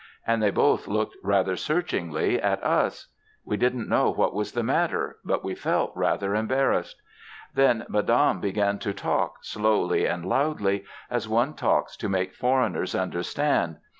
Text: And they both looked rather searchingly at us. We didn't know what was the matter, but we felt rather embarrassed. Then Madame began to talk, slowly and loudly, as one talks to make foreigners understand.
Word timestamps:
And 0.25 0.41
they 0.41 0.49
both 0.49 0.87
looked 0.87 1.15
rather 1.21 1.55
searchingly 1.55 2.41
at 2.41 2.63
us. 2.63 3.09
We 3.45 3.55
didn't 3.55 3.87
know 3.87 4.09
what 4.09 4.33
was 4.33 4.53
the 4.53 4.63
matter, 4.63 5.17
but 5.23 5.43
we 5.43 5.53
felt 5.53 5.91
rather 5.93 6.33
embarrassed. 6.33 6.99
Then 7.53 7.85
Madame 7.87 8.39
began 8.41 8.79
to 8.79 8.95
talk, 8.95 9.43
slowly 9.43 10.07
and 10.07 10.25
loudly, 10.25 10.85
as 11.11 11.29
one 11.29 11.53
talks 11.53 11.95
to 11.97 12.09
make 12.09 12.33
foreigners 12.33 12.95
understand. 12.95 13.77